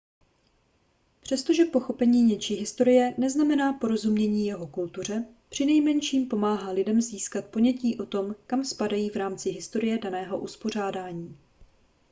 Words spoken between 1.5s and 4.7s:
pochopení něčí historie neznamená porozumění jeho